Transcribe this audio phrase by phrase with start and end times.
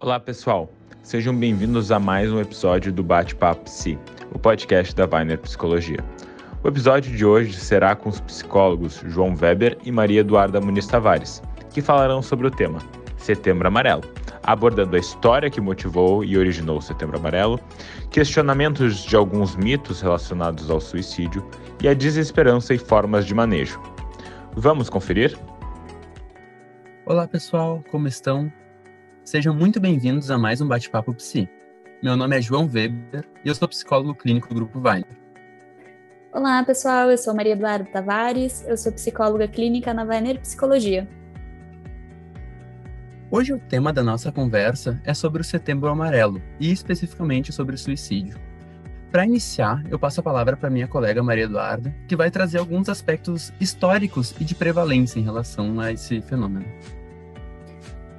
[0.00, 0.70] Olá, pessoal.
[1.02, 3.98] Sejam bem-vindos a mais um episódio do Bate-Papo Psi,
[4.32, 5.98] o podcast da Weiner Psicologia.
[6.62, 11.40] O episódio de hoje será com os psicólogos João Weber e Maria Eduarda Muniz Tavares,
[11.72, 12.80] que falarão sobre o tema
[13.16, 14.02] Setembro Amarelo,
[14.42, 17.58] abordando a história que motivou e originou o Setembro Amarelo,
[18.10, 21.48] questionamentos de alguns mitos relacionados ao suicídio
[21.82, 23.80] e a desesperança e formas de manejo.
[24.54, 25.38] Vamos conferir?
[27.06, 28.52] Olá, pessoal, como estão?
[29.24, 31.48] Sejam muito bem-vindos a mais um Bate-Papo Psi.
[32.02, 35.08] Meu nome é João Weber e eu sou psicólogo clínico do Grupo Weiner.
[36.30, 41.08] Olá, pessoal, eu sou Maria Eduarda Tavares, eu sou psicóloga clínica na Weiner Psicologia.
[43.30, 47.78] Hoje o tema da nossa conversa é sobre o Setembro Amarelo e especificamente sobre o
[47.78, 48.38] suicídio.
[49.10, 52.90] Para iniciar, eu passo a palavra para minha colega Maria Eduarda, que vai trazer alguns
[52.90, 56.66] aspectos históricos e de prevalência em relação a esse fenômeno.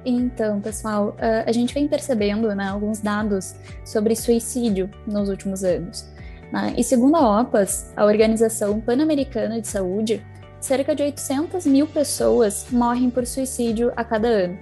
[0.08, 6.08] Então, pessoal, a gente vem percebendo né, alguns dados sobre suicídio nos últimos anos.
[6.52, 6.74] Né?
[6.78, 10.24] E segundo a OPAS, a Organização Pan-Americana de Saúde,
[10.60, 14.56] cerca de 800 mil pessoas morrem por suicídio a cada ano.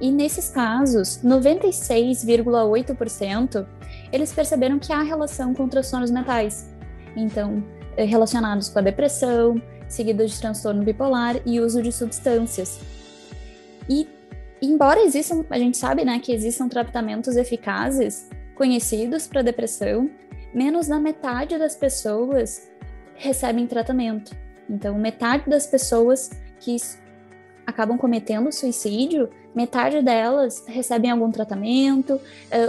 [0.00, 3.66] E nesses casos, 96,8%
[4.12, 6.70] eles perceberam que há relação com transtornos mentais.
[7.16, 7.60] Então,
[7.96, 12.78] eh, relacionados com a depressão, seguidos de transtorno bipolar e uso de substâncias.
[13.88, 14.19] E
[14.66, 20.10] embora existam, a gente sabe, né, que existam tratamentos eficazes conhecidos para depressão,
[20.54, 22.70] menos da metade das pessoas
[23.14, 24.36] recebem tratamento.
[24.68, 26.76] Então, metade das pessoas que
[27.66, 32.20] acabam cometendo suicídio, metade delas recebem algum tratamento uh,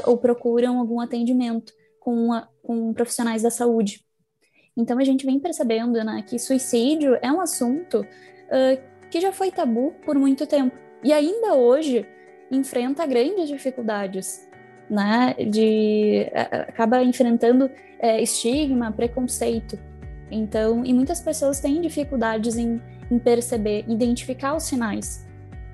[0.06, 4.04] ou procuram algum atendimento com, a, com profissionais da saúde.
[4.78, 9.52] Então, a gente vem percebendo né, que suicídio é um assunto uh, que já foi
[9.52, 12.06] tabu por muito tempo e ainda hoje
[12.52, 14.48] enfrenta grandes dificuldades,
[14.90, 15.34] né?
[15.50, 19.80] De acaba enfrentando é, estigma, preconceito.
[20.30, 25.26] Então, e muitas pessoas têm dificuldades em, em perceber, identificar os sinais,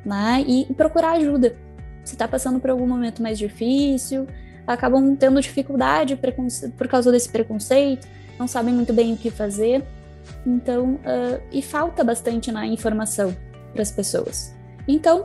[0.06, 0.44] né?
[0.48, 1.56] E, e procurar ajuda.
[2.04, 4.28] Se está passando por algum momento mais difícil,
[4.66, 6.18] acabam tendo dificuldade
[6.78, 8.08] por causa desse preconceito,
[8.40, 9.84] não sabem muito bem o que fazer.
[10.46, 13.36] Então, uh, e falta bastante na informação
[13.74, 14.57] para as pessoas.
[14.88, 15.24] Então,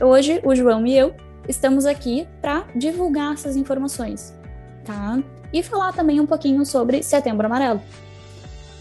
[0.00, 1.14] hoje o João e eu
[1.48, 4.34] estamos aqui para divulgar essas informações,
[4.84, 5.22] tá?
[5.52, 7.80] E falar também um pouquinho sobre Setembro Amarelo.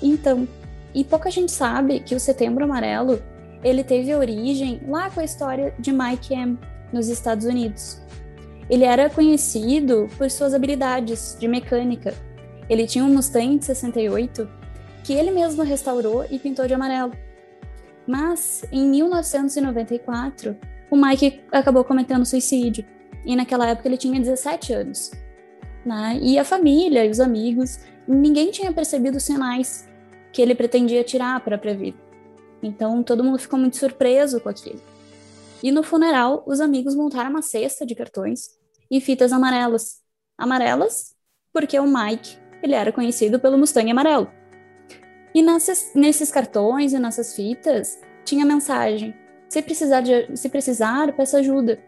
[0.02, 0.48] Então,
[0.94, 3.22] e pouca gente sabe que o Setembro Amarelo
[3.64, 6.58] ele teve origem lá com a história de Mike M
[6.92, 8.02] nos Estados Unidos.
[8.70, 12.14] Ele era conhecido por suas habilidades de mecânica.
[12.70, 14.50] Ele tinha um Mustang de 68
[15.04, 17.12] que ele mesmo restaurou e pintou de amarelo.
[18.08, 20.58] Mas, em 1994,
[20.90, 22.86] o Mike acabou cometendo suicídio.
[23.26, 25.12] E naquela época ele tinha 17 anos.
[25.86, 26.20] Né?
[26.22, 29.88] E a família e os amigos, ninguém tinha percebido os sinais
[30.32, 31.98] que ele pretendia tirar para a própria vida.
[32.62, 34.82] Então todo mundo ficou muito surpreso com aquilo.
[35.64, 38.50] E no funeral, os amigos montaram uma cesta de cartões
[38.90, 40.02] e fitas amarelas.
[40.38, 41.16] Amarelas
[41.54, 44.41] porque o Mike ele era conhecido pelo Mustang amarelo.
[45.34, 49.14] E nessas, nesses cartões e nessas fitas tinha mensagem:
[49.50, 51.80] se precisar, de, se precisar, peça ajuda.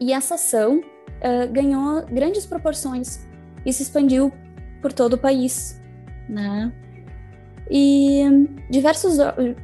[0.00, 3.26] E essa ação uh, ganhou grandes proporções
[3.64, 4.32] e se expandiu
[4.80, 5.80] por todo o país,
[6.28, 6.72] né?
[7.70, 8.22] E
[8.70, 9.16] diversos,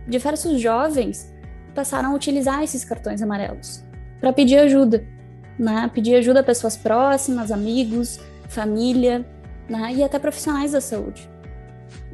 [0.08, 1.32] diversos jovens
[1.74, 3.84] passaram a utilizar esses cartões amarelos
[4.20, 5.06] para pedir ajuda,
[5.58, 5.90] né?
[5.94, 8.18] Pedir ajuda a pessoas próximas, amigos,
[8.48, 9.24] família,
[9.68, 9.94] né?
[9.94, 11.31] E até profissionais da saúde.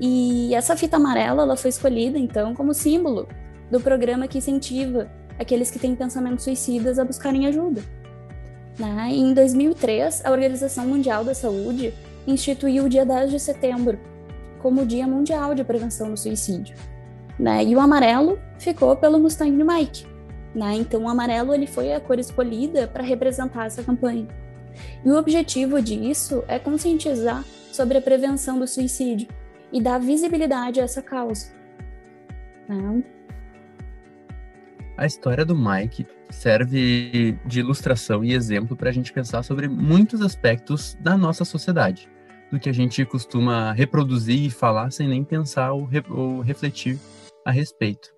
[0.00, 3.28] E essa fita amarela ela foi escolhida, então, como símbolo
[3.70, 7.82] do programa que incentiva aqueles que têm pensamentos suicidas a buscarem ajuda.
[8.78, 9.08] Né?
[9.10, 11.92] Em 2003, a Organização Mundial da Saúde
[12.26, 13.98] instituiu o dia 10 de setembro
[14.60, 16.76] como o Dia Mundial de Prevenção do Suicídio.
[17.38, 17.64] Né?
[17.64, 20.06] E o amarelo ficou pelo Mustang Mike.
[20.54, 20.74] Né?
[20.74, 24.26] Então, o amarelo ele foi a cor escolhida para representar essa campanha.
[25.04, 29.28] E o objetivo disso é conscientizar sobre a prevenção do suicídio,
[29.72, 31.52] e dar visibilidade a essa causa.
[32.68, 33.02] Né?
[34.96, 40.20] A história do Mike serve de ilustração e exemplo para a gente pensar sobre muitos
[40.20, 42.08] aspectos da nossa sociedade,
[42.50, 46.98] do que a gente costuma reproduzir e falar sem nem pensar ou, re ou refletir
[47.46, 48.10] a respeito.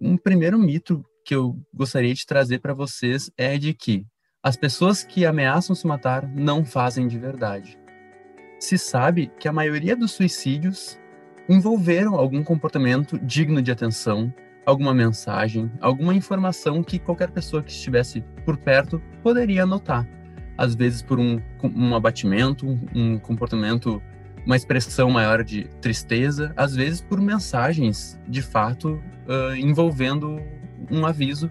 [0.00, 4.06] Um primeiro mito que eu gostaria de trazer para vocês é de que
[4.42, 7.78] as pessoas que ameaçam se matar não fazem de verdade
[8.58, 10.98] se sabe que a maioria dos suicídios
[11.48, 14.32] envolveram algum comportamento digno de atenção
[14.66, 20.06] alguma mensagem, alguma informação que qualquer pessoa que estivesse por perto poderia notar.
[20.58, 24.02] Às vezes por um, um abatimento, um comportamento,
[24.44, 30.40] uma expressão maior de tristeza, às vezes por mensagens de fato uh, envolvendo
[30.90, 31.48] um aviso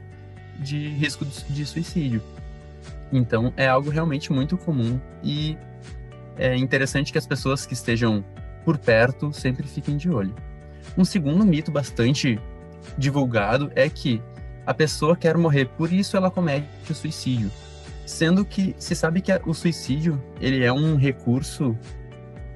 [0.60, 2.22] de risco de suicídio.
[3.14, 5.58] Então é algo realmente muito comum e
[6.38, 8.24] é interessante que as pessoas que estejam
[8.64, 10.36] por perto sempre fiquem de olho.
[10.98, 12.40] Um segundo mito bastante
[12.98, 14.22] divulgado é que
[14.66, 17.52] a pessoa quer morrer, por isso ela comete o suicídio.
[18.06, 21.78] Sendo que se sabe que o suicídio ele é um recurso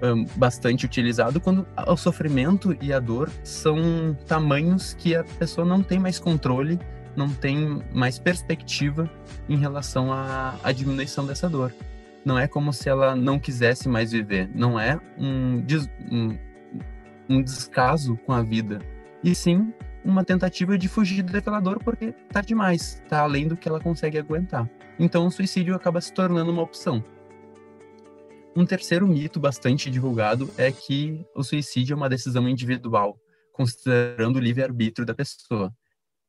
[0.02, 5.84] um, bastante utilizado quando o sofrimento e a dor são tamanhos que a pessoa não
[5.84, 6.80] tem mais controle,
[7.16, 9.10] não tem mais perspectiva
[9.48, 11.74] em relação à, à diminuição dessa dor.
[12.30, 15.66] Não é como se ela não quisesse mais viver, não é um,
[16.12, 16.38] um,
[17.28, 18.78] um descaso com a vida,
[19.24, 19.74] e sim
[20.06, 24.20] uma tentativa de fugir daquela dor porque tá demais, tá além do que ela consegue
[24.20, 24.70] aguentar.
[25.00, 27.04] Então o suicídio acaba se tornando uma opção.
[28.56, 33.18] Um terceiro mito bastante divulgado é que o suicídio é uma decisão individual,
[33.52, 35.74] considerando o livre-arbítrio da pessoa.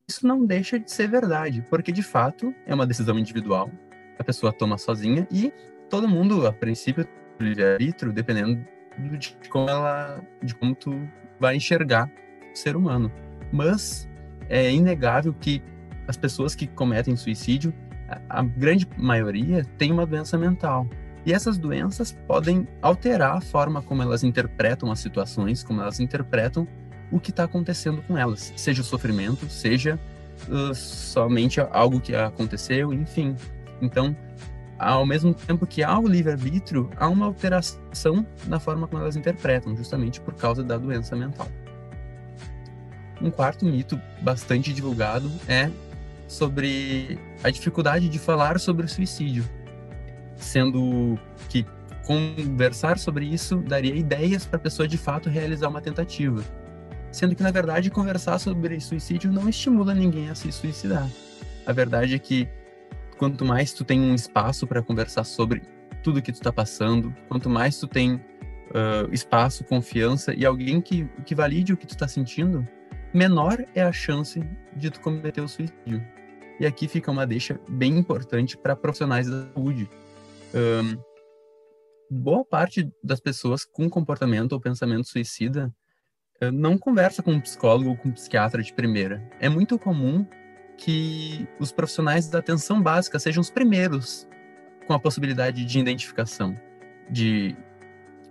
[0.09, 3.71] Isso não deixa de ser verdade, porque de fato é uma decisão individual,
[4.19, 5.53] a pessoa toma sozinha e
[5.91, 7.07] todo mundo, a princípio,
[7.39, 8.65] livre-arbítrio, dependendo
[9.19, 11.09] de como ela, de como tu
[11.39, 12.11] vai enxergar
[12.53, 13.11] o ser humano
[13.53, 14.09] mas
[14.49, 15.63] é inegável que
[16.07, 17.73] as pessoas que cometem suicídio,
[18.29, 20.89] a, grande maioria tem uma doença mental.
[21.25, 26.67] E essas doenças podem alterar a forma como elas interpretam as situações, como elas interpretam
[27.13, 29.99] o que está acontecendo com elas, seja o sofrimento, seja
[30.49, 33.37] uh, somente algo que aconteceu, enfim.
[33.83, 34.17] Então,
[34.81, 39.77] ao mesmo tempo que há o livre-arbítrio, há uma alteração na forma como elas interpretam,
[39.77, 41.47] justamente por causa da doença mental.
[43.21, 45.71] Um quarto mito bastante divulgado é
[46.27, 49.45] sobre a dificuldade de falar sobre o suicídio,
[50.37, 51.19] sendo
[51.51, 51.67] que
[52.07, 56.43] conversar sobre isso daria ideias para a pessoa de fato realizar uma tentativa,
[57.13, 61.07] sendo que na verdade conversar sobre suicídio não estimula ninguém a se suicidar.
[61.67, 62.49] A verdade é que
[63.21, 65.61] quanto mais tu tem um espaço para conversar sobre
[66.03, 71.05] tudo que tu está passando, quanto mais tu tem uh, espaço, confiança e alguém que,
[71.27, 72.67] que valide o que tu está sentindo,
[73.13, 74.41] menor é a chance
[74.75, 76.03] de tu cometer o suicídio.
[76.59, 79.87] E aqui fica uma deixa bem importante para profissionais da saúde.
[80.55, 80.99] Um,
[82.11, 85.71] boa parte das pessoas com comportamento ou pensamento suicida
[86.55, 89.23] não conversa com um psicólogo ou com um psiquiatra de primeira.
[89.39, 90.27] É muito comum
[90.81, 94.27] que os profissionais da atenção básica sejam os primeiros
[94.87, 96.59] com a possibilidade de identificação,
[97.09, 97.55] de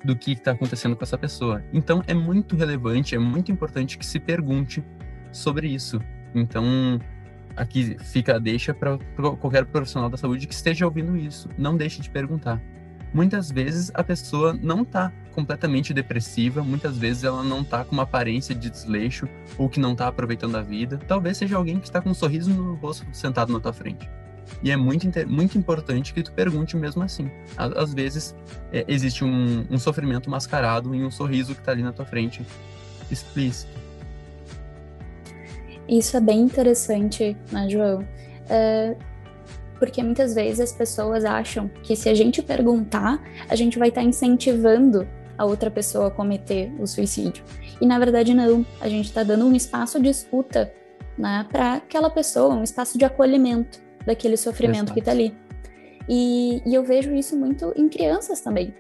[0.03, 1.63] do que está acontecendo com essa pessoa.
[1.71, 4.83] Então é muito relevante, é muito importante que se pergunte
[5.31, 6.01] sobre isso.
[6.33, 6.99] Então
[7.55, 8.97] aqui fica a deixa para
[9.39, 12.61] qualquer profissional da saúde que esteja ouvindo isso, não deixe de perguntar.
[13.13, 18.03] Muitas vezes a pessoa não está completamente depressiva, muitas vezes ela não está com uma
[18.03, 19.27] aparência de desleixo
[19.57, 20.99] ou que não está aproveitando a vida.
[21.07, 24.09] Talvez seja alguém que está com um sorriso no rosto sentado na tua frente.
[24.63, 27.29] E é muito, muito importante que tu pergunte mesmo assim.
[27.55, 28.35] Às vezes
[28.71, 32.45] é, existe um, um, sofrimento mascarado em um sorriso que está ali na tua frente,
[33.09, 33.71] explícito.
[35.87, 38.05] Isso é bem interessante, né, João?
[38.49, 38.95] É,
[39.79, 44.01] porque muitas vezes as pessoas acham que se a gente perguntar, a gente vai estar
[44.01, 45.07] tá incentivando
[45.39, 47.45] a outra pessoa cometer o suicídio.
[47.79, 50.73] E na verdade não, a gente está dando um espaço de escuta
[51.17, 54.93] né, para aquela pessoa, um espaço de acolhimento daquele sofrimento Exato.
[54.93, 55.33] que está ali.
[56.09, 58.75] E, e, eu vejo isso muito em crianças também.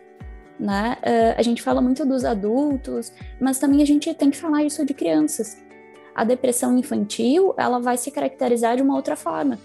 [0.59, 0.97] Né?
[0.99, 4.85] Uh, a gente fala muito dos adultos, mas também a gente tem que falar isso
[4.85, 5.63] de crianças.
[6.13, 9.57] A depressão infantil, ela vai se caracterizar de uma outra forma.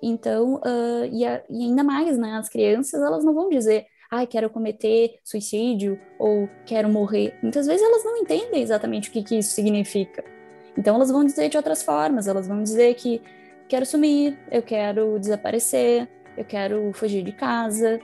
[0.00, 2.32] Então, uh, e, a, e, ainda mais, né?
[2.38, 3.84] As crianças, elas não vão dizer,
[4.22, 7.34] ah, quero cometer suicídio ou quero morrer.
[7.42, 10.24] Muitas vezes elas não entendem exatamente o que, que isso significa.
[10.76, 12.26] Então, elas vão dizer de outras formas.
[12.26, 13.22] Elas vão dizer que
[13.68, 18.00] quero sumir, eu quero desaparecer, eu quero fugir de casa.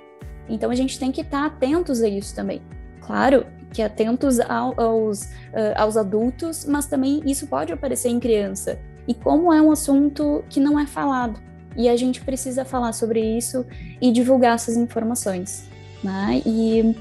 [0.48, 2.60] Então a gente tem que estar atentos a isso também.
[3.00, 8.78] Claro que atentos ao, aos, uh, aos adultos, mas também isso pode aparecer em criança.
[9.06, 11.40] E como é um assunto que não é falado,
[11.76, 13.64] e a gente precisa falar sobre isso
[14.00, 15.68] e divulgar essas informações,
[16.02, 16.42] né?
[16.44, 16.96] E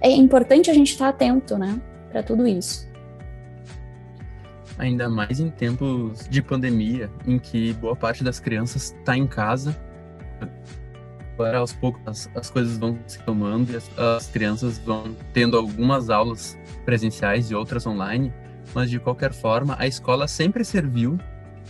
[0.00, 2.88] é importante a gente estar atento, né, para tudo isso
[4.78, 9.76] ainda mais em tempos de pandemia, em que boa parte das crianças está em casa.
[11.34, 15.56] Agora, aos poucos, as, as coisas vão se tomando e as, as, crianças vão tendo
[15.56, 18.32] algumas aulas presenciais e outras online,
[18.74, 21.18] mas de qualquer forma, a escola sempre serviu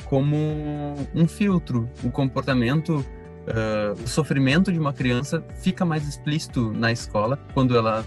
[0.06, 1.88] como um filtro.
[2.02, 3.04] O comportamento,
[3.48, 8.06] uh, o sofrimento de uma criança fica mais explícito na escola quando ela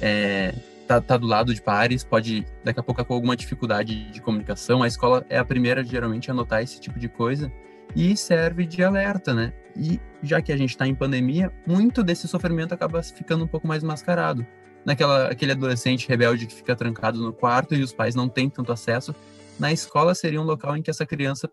[0.00, 0.54] é,
[0.86, 4.82] tá, tá, do lado de pares, pode daqui a pouco com alguma dificuldade de comunicação.
[4.82, 7.52] A escola é a primeira geralmente a notar esse tipo de coisa
[7.94, 9.52] e serve de alerta, né?
[9.76, 13.66] E já que a gente está em pandemia, muito desse sofrimento acaba ficando um pouco
[13.66, 14.46] mais mascarado.
[14.84, 18.72] Naquela aquele adolescente rebelde que fica trancado no quarto e os pais não têm tanto
[18.72, 19.14] acesso,
[19.58, 21.50] na escola seria um local em que essa criança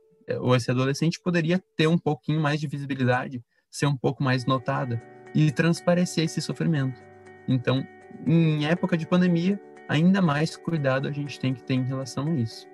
[0.56, 5.02] esse adolescente poderia ter um pouquinho mais de visibilidade, ser um pouco mais notada
[5.34, 7.02] e transparecer esse sofrimento.
[7.48, 7.86] Então,
[8.26, 12.36] em época de pandemia, ainda mais cuidado a gente tem que ter em relação a
[12.36, 12.68] isso.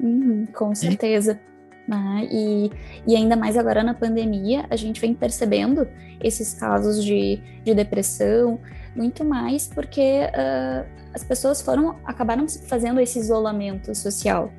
[0.00, 1.40] Uhum, com certeza.
[1.46, 1.50] E...
[1.90, 2.28] Né?
[2.30, 2.70] E,
[3.06, 5.88] e ainda mais agora na pandemia, a gente vem percebendo
[6.20, 8.60] esses casos de, de depressão,
[8.94, 14.52] muito mais porque uh, as pessoas foram acabaram fazendo esse isolamento social,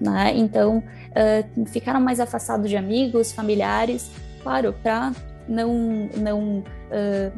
[0.00, 0.32] né?
[0.34, 4.10] Então uh, ficaram mais afastados de amigos, familiares,
[4.42, 5.12] claro, para
[5.48, 7.32] não não uh,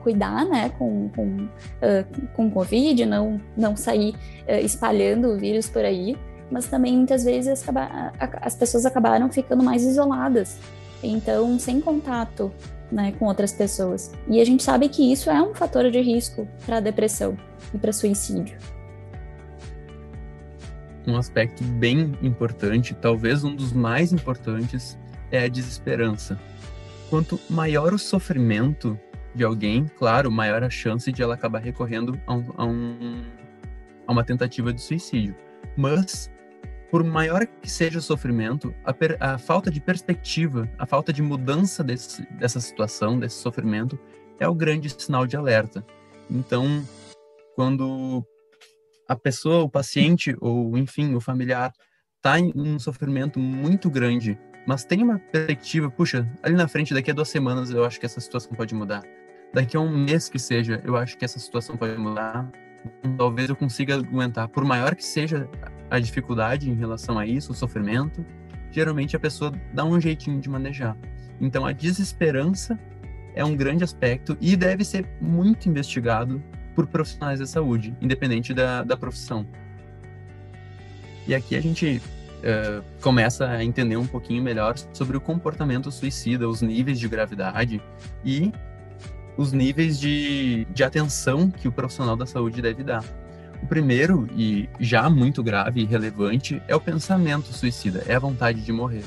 [0.00, 1.48] cuidar, né, com com,
[2.34, 4.14] com covid, não não sair
[4.62, 6.16] espalhando o vírus por aí,
[6.50, 7.64] mas também muitas vezes
[8.40, 10.58] as pessoas acabaram ficando mais isoladas,
[11.02, 12.52] então sem contato
[12.92, 14.12] né, com outras pessoas.
[14.28, 17.36] E a gente sabe que isso é um fator de risco para depressão
[17.72, 18.56] e para suicídio.
[21.06, 24.98] Um aspecto bem importante, talvez um dos mais importantes,
[25.30, 26.38] é a desesperança.
[27.10, 28.98] Quanto maior o sofrimento
[29.34, 33.22] de alguém, claro, maior a chance de ela acabar recorrendo a, um, a, um,
[34.06, 35.34] a uma tentativa de suicídio.
[35.76, 36.30] Mas
[36.92, 41.22] por maior que seja o sofrimento, a, per, a falta de perspectiva, a falta de
[41.22, 43.98] mudança desse, dessa situação, desse sofrimento,
[44.38, 45.82] é o grande sinal de alerta.
[46.30, 46.86] Então,
[47.56, 48.22] quando
[49.12, 51.72] a pessoa, o paciente ou, enfim, o familiar
[52.16, 57.10] está em um sofrimento muito grande, mas tem uma perspectiva, puxa, ali na frente, daqui
[57.10, 59.02] a duas semanas, eu acho que essa situação pode mudar.
[59.52, 62.50] Daqui a um mês que seja, eu acho que essa situação pode mudar.
[63.18, 65.48] Talvez eu consiga aguentar, por maior que seja
[65.90, 68.24] a dificuldade em relação a isso, o sofrimento,
[68.70, 70.96] geralmente a pessoa dá um jeitinho de manejar.
[71.40, 72.78] Então a desesperança
[73.34, 76.42] é um grande aspecto e deve ser muito investigado
[76.74, 79.46] por profissionais da saúde, independente da, da profissão.
[81.26, 82.02] E aqui a gente
[82.38, 87.80] uh, começa a entender um pouquinho melhor sobre o comportamento suicida, os níveis de gravidade
[88.24, 88.52] e
[89.36, 93.04] os níveis de, de atenção que o profissional da saúde deve dar.
[93.62, 98.60] O primeiro, e já muito grave e relevante, é o pensamento suicida, é a vontade
[98.60, 99.04] de morrer.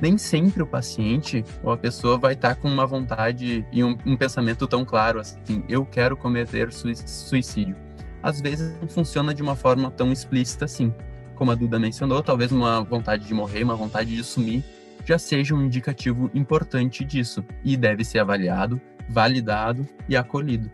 [0.00, 4.16] Nem sempre o paciente ou a pessoa vai estar com uma vontade e um, um
[4.16, 7.76] pensamento tão claro assim, eu quero cometer suicídio.
[8.22, 10.94] Às vezes não funciona de uma forma tão explícita assim.
[11.34, 14.64] Como a Duda mencionou, talvez uma vontade de morrer, uma vontade de sumir,
[15.04, 20.70] já seja um indicativo importante disso e deve ser avaliado, validado e acolhido.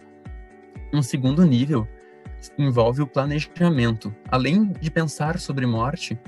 [0.92, 1.86] Um segundo nível
[2.58, 4.14] envolve o planejamento.
[4.28, 6.18] Além de pensar sobre morte,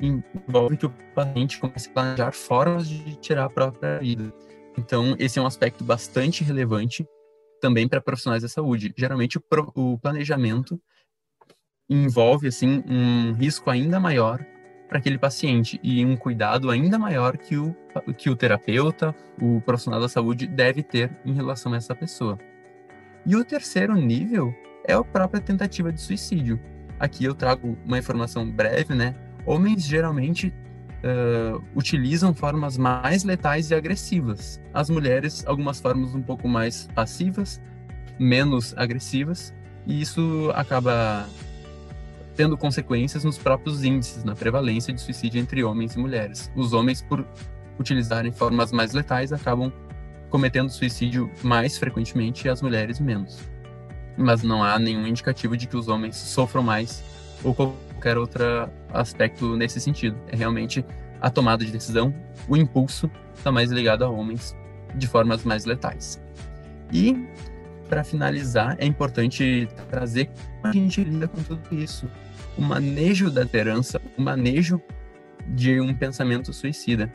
[0.00, 4.32] envolve que o paciente comece a planejar formas de tirar a própria vida.
[4.76, 7.06] Então, esse é um aspecto bastante relevante
[7.60, 8.94] também para profissionais da saúde.
[8.96, 9.38] Geralmente,
[9.74, 10.80] o, planejamento
[11.90, 14.44] envolve assim um risco ainda maior
[14.88, 17.74] para aquele paciente e um cuidado ainda maior que o
[18.16, 22.38] que o terapeuta, o profissional da saúde deve ter em relação a essa pessoa.
[23.26, 24.54] E o terceiro nível
[24.86, 26.60] é a própria tentativa de suicídio.
[26.98, 29.14] Aqui eu trago uma informação breve, né?
[29.48, 30.52] Homens geralmente
[31.02, 34.60] uh, utilizam formas mais letais e agressivas.
[34.74, 37.58] As mulheres, algumas formas um pouco mais passivas,
[38.18, 39.54] menos agressivas,
[39.86, 41.26] e isso acaba
[42.36, 46.52] tendo consequências nos próprios índices, na prevalência de suicídio entre homens e mulheres.
[46.54, 47.26] Os homens, por
[47.78, 49.72] utilizarem formas mais letais, acabam
[50.28, 53.40] cometendo suicídio mais frequentemente e as mulheres menos
[54.18, 57.04] mas não há nenhum indicativo de que os homens sofram mais
[57.42, 58.44] ou qualquer outro
[58.92, 60.16] aspecto nesse sentido.
[60.28, 60.84] É realmente
[61.20, 62.14] a tomada de decisão,
[62.48, 64.56] o impulso está mais ligado a homens
[64.94, 66.20] de formas mais letais.
[66.92, 67.26] E,
[67.88, 72.08] para finalizar, é importante trazer como a gente lida com tudo isso.
[72.56, 74.80] O manejo da esperança, o manejo
[75.46, 77.12] de um pensamento suicida.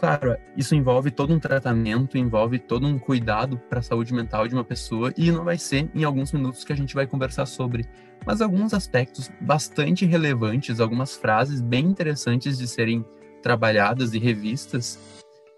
[0.00, 4.54] Claro, isso envolve todo um tratamento, envolve todo um cuidado para a saúde mental de
[4.54, 7.84] uma pessoa e não vai ser em alguns minutos que a gente vai conversar sobre,
[8.24, 13.04] mas alguns aspectos bastante relevantes, algumas frases bem interessantes de serem
[13.42, 14.98] trabalhadas e revistas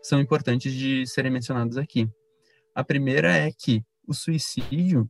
[0.02, 2.11] são importantes de serem mencionadas aqui.
[2.75, 5.08] A primeira é que o suicídio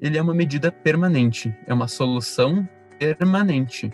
[0.00, 2.66] ele é uma medida permanente, é uma solução
[2.98, 3.92] permanente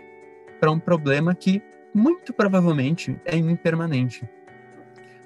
[0.60, 1.60] para um problema que
[1.92, 4.24] muito provavelmente é impermanente.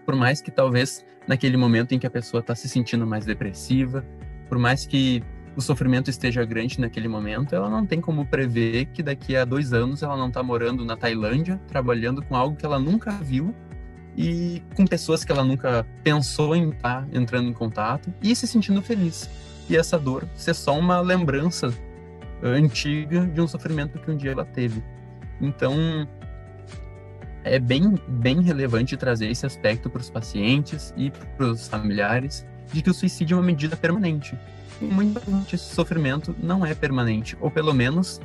[0.04, 4.04] Por mais que talvez naquele momento em que a pessoa está se sentindo mais depressiva,
[4.48, 5.22] por mais que
[5.56, 9.72] o sofrimento esteja grande naquele momento, ela não tem como prever que daqui a dois
[9.72, 13.54] anos ela não está morando na Tailândia, trabalhando com algo que ela nunca viu
[14.16, 18.46] e com pessoas que ela nunca pensou em estar tá entrando em contato e se
[18.46, 19.28] sentindo feliz.
[19.68, 21.72] E essa dor ser só uma lembrança
[22.42, 24.82] antiga de um sofrimento que um dia ela teve.
[25.40, 26.06] Então,
[27.44, 32.82] é bem, bem relevante trazer esse aspecto para os pacientes e para os familiares de
[32.82, 34.38] que o suicídio é uma medida permanente.
[34.80, 38.20] E muitas vezes esse sofrimento não é permanente, ou pelo menos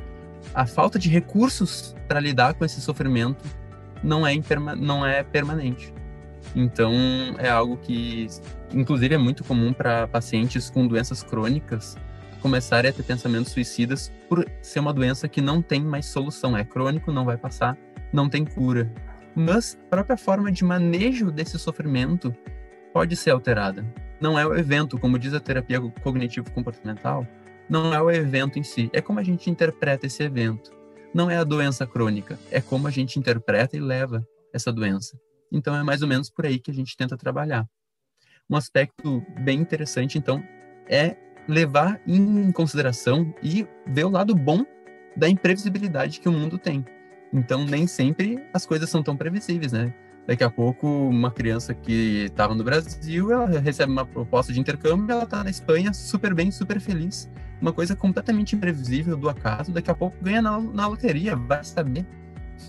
[0.53, 3.43] a falta de recursos para lidar com esse sofrimento
[4.03, 4.33] não é,
[4.77, 5.93] não é permanente.
[6.55, 6.93] Então,
[7.37, 8.27] é algo que,
[8.73, 11.97] inclusive, é muito comum para pacientes com doenças crônicas
[12.41, 16.55] começarem a ter pensamentos suicidas por ser uma doença que não tem mais solução.
[16.55, 17.75] É crônico, não vai passar,
[18.15, 18.91] não tem cura.
[19.35, 22.33] Mas a própria forma de manejo desse sofrimento
[22.93, 23.85] pode ser alterada.
[24.21, 27.27] Não é o evento, como diz a terapia cognitivo-comportamental,
[27.69, 30.71] não é o evento em si, é como a gente interpreta esse evento.
[31.13, 35.19] Não é a doença crônica, é como a gente interpreta e leva essa doença.
[35.51, 37.67] Então é mais ou menos por aí que a gente tenta trabalhar.
[38.49, 40.43] Um aspecto bem interessante, então,
[40.87, 41.17] é
[41.47, 44.65] levar em consideração e ver o lado bom
[45.17, 46.85] da imprevisibilidade que o mundo tem.
[47.33, 49.93] Então, nem sempre as coisas são tão previsíveis, né?
[50.27, 55.11] Daqui a pouco, uma criança que estava no Brasil, ela recebe uma proposta de intercâmbio,
[55.11, 57.29] ela está na Espanha, super bem, super feliz.
[57.61, 62.05] Uma coisa completamente imprevisível do acaso, daqui a pouco ganha na, na loteria, vai saber.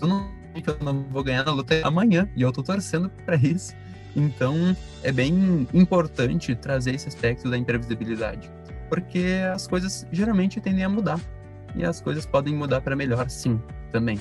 [0.01, 3.75] Eu não eu não vou ganhar na loteria amanhã, e eu estou torcendo para isso.
[4.15, 8.49] Então, é bem importante trazer esse aspecto da imprevisibilidade
[8.89, 11.19] porque as coisas geralmente tendem a mudar.
[11.75, 13.61] E as coisas podem mudar para melhor, sim,
[13.91, 14.19] também.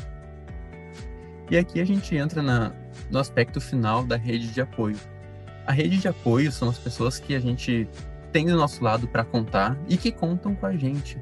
[1.50, 2.72] E aqui a gente entra na,
[3.10, 4.96] no aspecto final da rede de apoio.
[5.66, 7.88] A rede de apoio são as pessoas que a gente
[8.32, 11.18] tem do nosso lado para contar e que contam com a gente.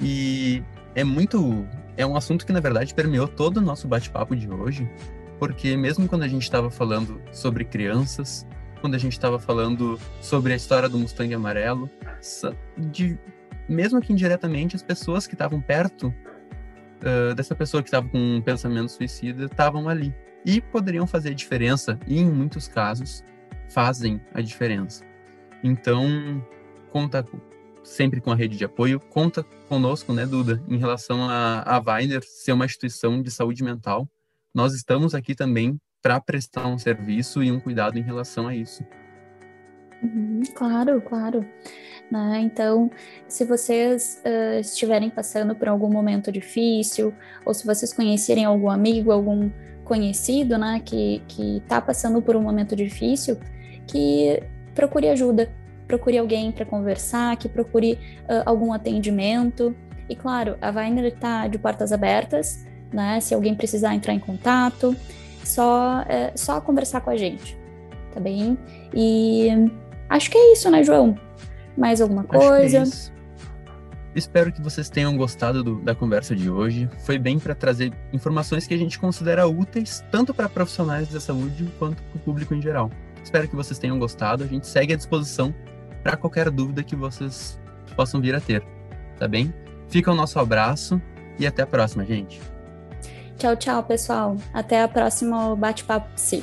[0.00, 0.62] E
[0.94, 1.66] é muito.
[1.96, 4.88] É um assunto que, na verdade, permeou todo o nosso bate-papo de hoje,
[5.38, 8.46] porque mesmo quando a gente estava falando sobre crianças,
[8.80, 11.90] quando a gente estava falando sobre a história do Mustang amarelo,
[12.78, 13.18] de,
[13.68, 16.14] mesmo que indiretamente, as pessoas que estavam perto
[17.02, 21.34] uh, dessa pessoa que estava com um pensamento suicida estavam ali e poderiam fazer a
[21.34, 23.24] diferença, e em muitos casos
[23.68, 25.04] fazem a diferença.
[25.62, 26.44] Então,
[26.90, 27.24] conta
[27.82, 32.22] sempre com a rede de apoio, conta conosco, né, Duda, em relação a, a Weiner
[32.22, 34.08] ser uma instituição de saúde mental.
[34.54, 38.82] Nós estamos aqui também para prestar um serviço e um cuidado em relação a isso.
[40.02, 41.44] Uhum, claro, claro.
[42.10, 42.40] Né?
[42.42, 42.90] Então,
[43.28, 49.12] se vocês uh, estiverem passando por algum momento difícil, ou se vocês conhecerem algum amigo,
[49.12, 49.50] algum
[49.84, 53.38] conhecido, né, que está passando por um momento difícil,
[53.86, 54.42] que
[54.74, 55.52] procure ajuda,
[55.86, 59.74] procure alguém para conversar, que procure uh, algum atendimento.
[60.08, 63.20] E claro, a Weiner está de portas abertas, né?
[63.20, 64.96] Se alguém precisar entrar em contato,
[65.44, 67.56] só, só conversar com a gente,
[68.12, 68.58] tá bem?
[68.92, 69.70] E
[70.10, 71.16] acho que é isso, né, João?
[71.76, 72.78] Mais alguma é coisa?
[72.78, 73.20] É
[74.14, 76.90] Espero que vocês tenham gostado do, da conversa de hoje.
[76.98, 81.72] Foi bem para trazer informações que a gente considera úteis tanto para profissionais da saúde
[81.78, 82.90] quanto para o público em geral.
[83.22, 84.42] Espero que vocês tenham gostado.
[84.42, 85.54] A gente segue à disposição
[86.02, 87.58] para qualquer dúvida que vocês
[87.94, 88.64] possam vir a ter.
[89.16, 89.54] Tá bem?
[89.88, 91.00] Fica o nosso abraço
[91.38, 92.40] e até a próxima, gente.
[93.38, 94.36] Tchau, tchau, pessoal.
[94.52, 96.42] Até a próxima bate-papo psi.